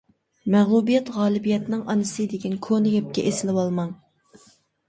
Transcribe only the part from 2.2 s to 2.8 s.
دېگەن